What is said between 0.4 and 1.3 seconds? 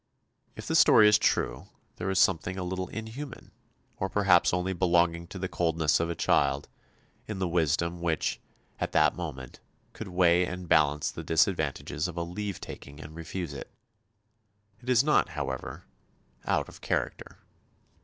If the story is